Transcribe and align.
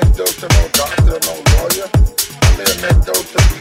didn't 0.00 0.16
live 0.16 0.16
next 0.16 0.16
door 0.16 0.26
to 0.26 0.54
no 0.54 0.68
doctor, 0.72 1.18
no 1.22 1.34
lawyer. 1.56 1.88
I 2.42 2.56
live 2.58 2.82
next 2.82 3.55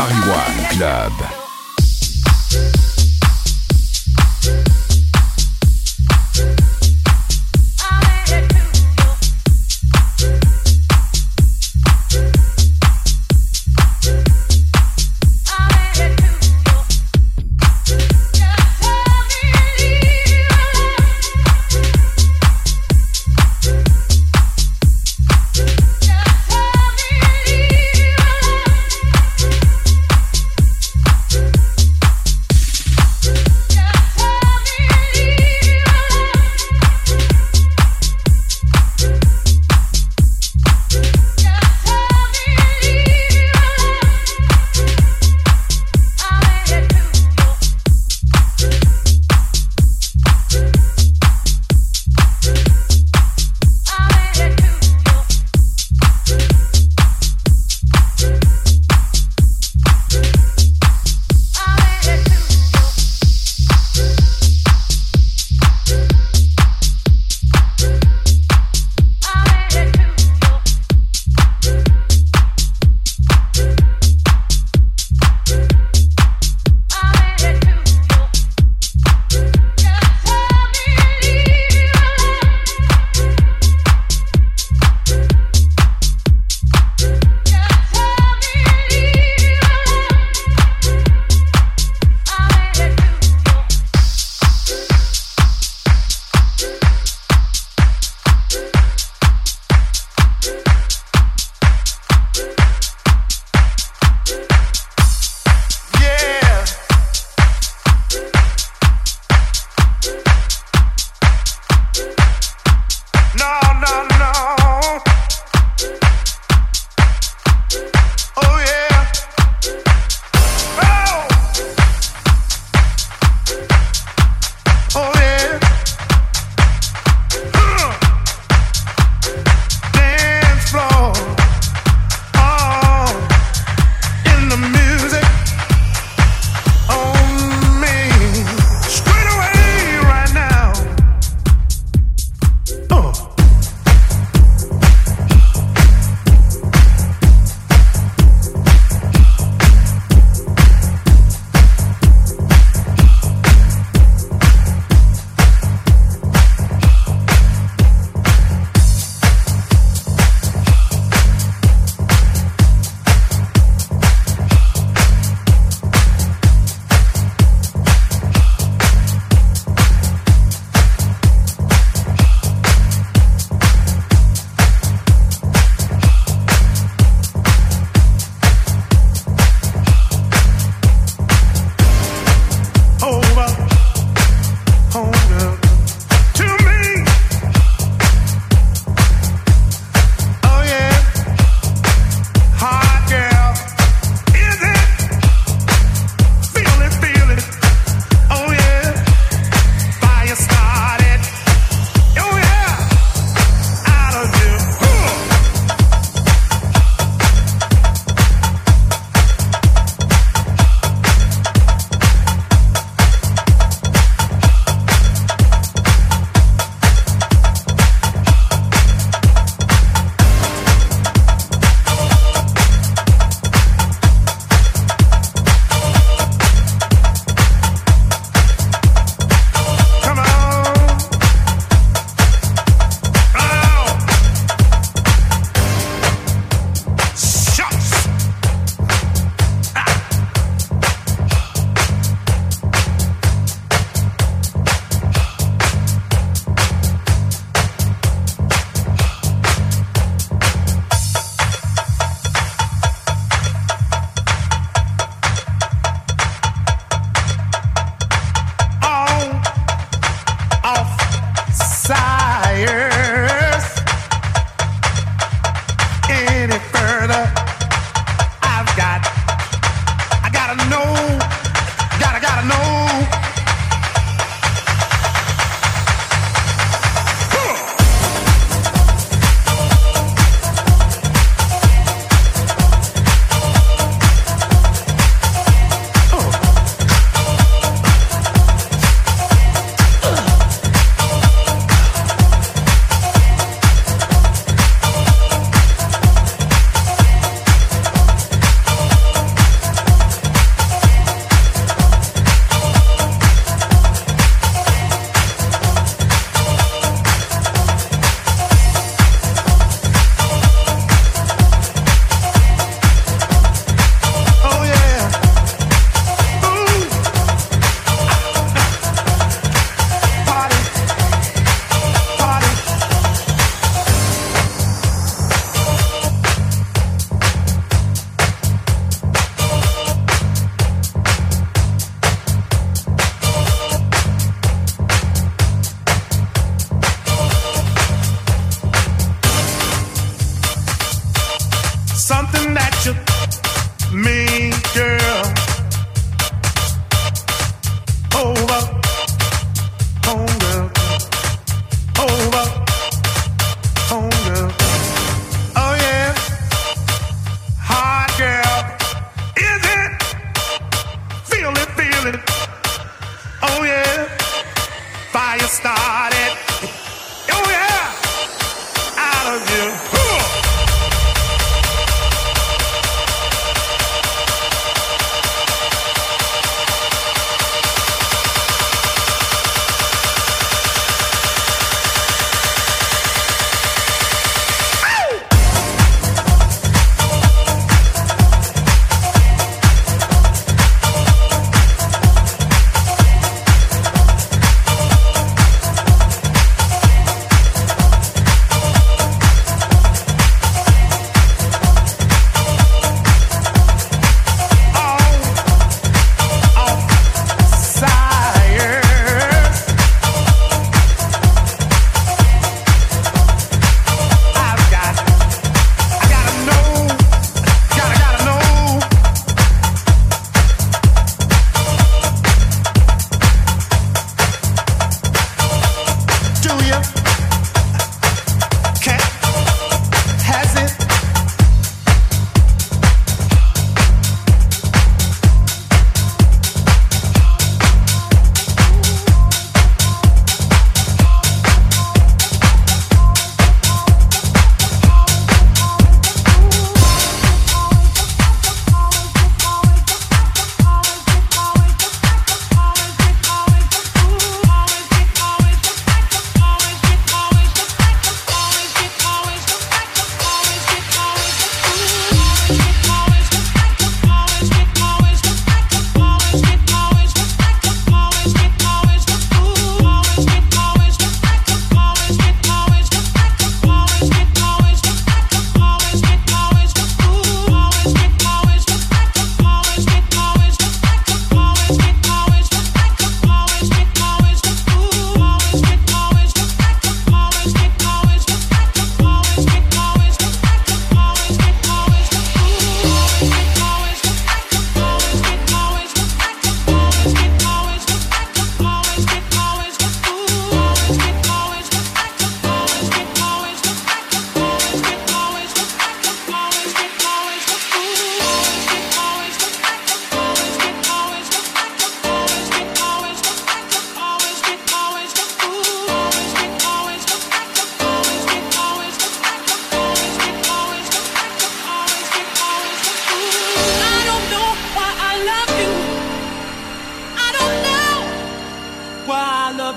Paris 0.00 0.26
One 0.26 0.78
Club. 0.78 1.39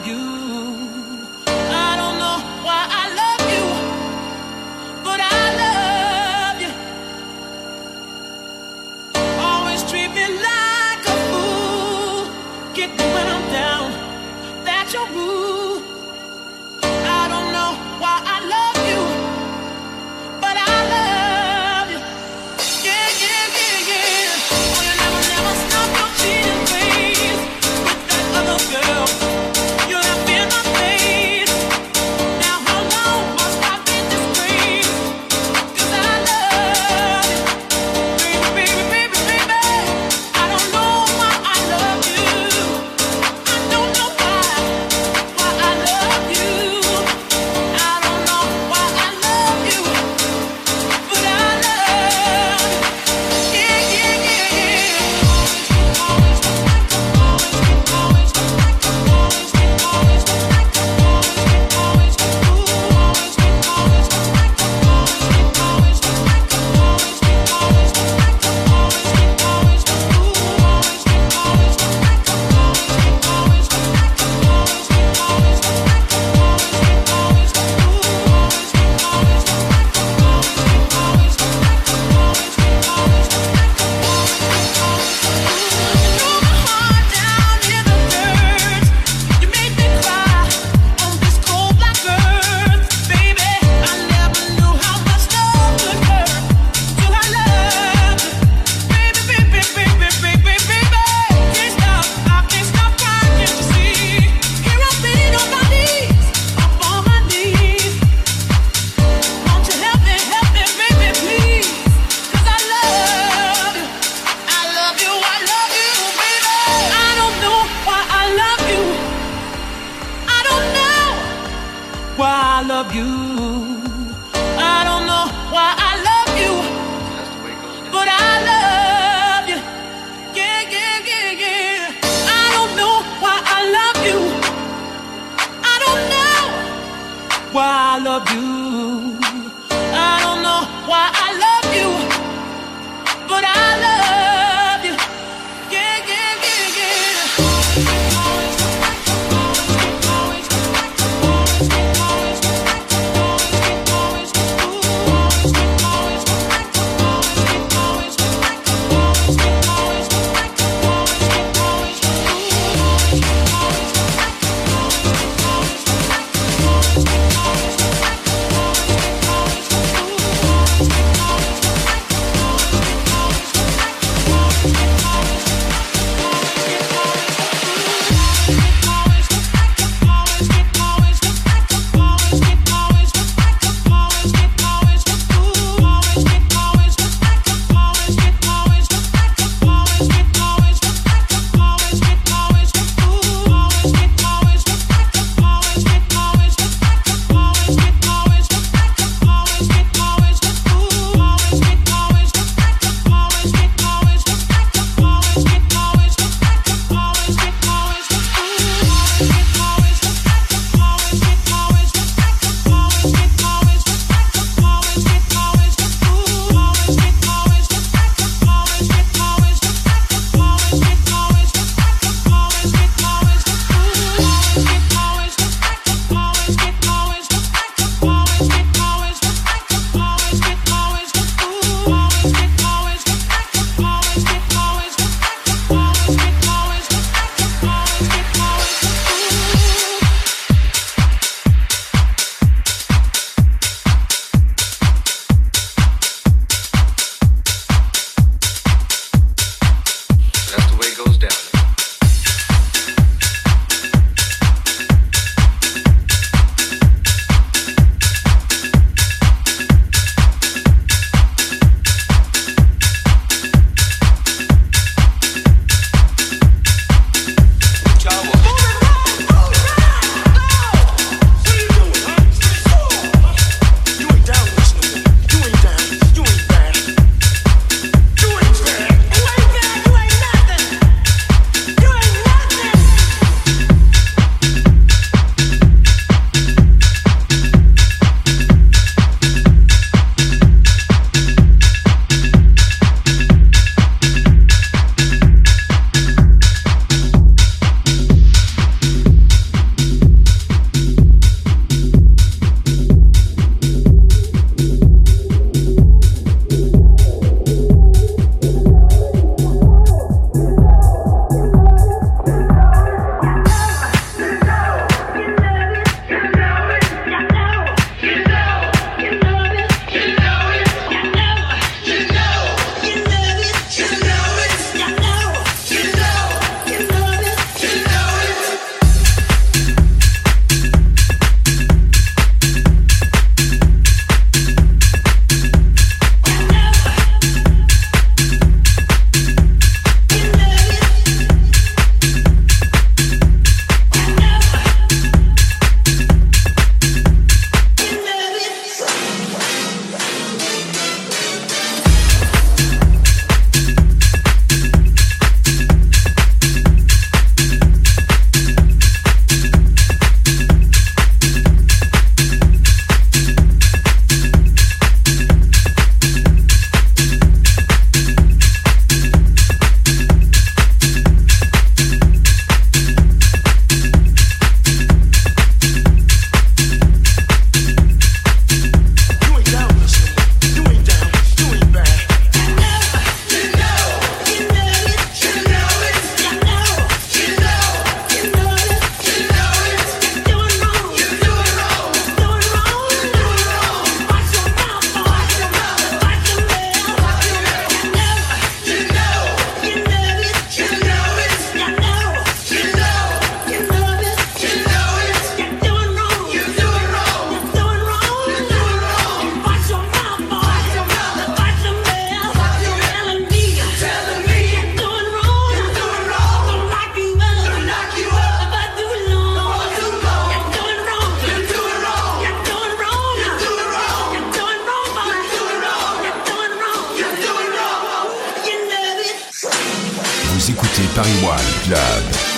you. 0.05 0.32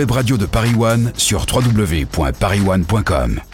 Web 0.00 0.10
radios 0.12 0.38
de 0.38 0.46
Paris 0.46 0.74
One 0.78 1.12
sur 1.16 1.46
www.parisone.com. 1.46 3.49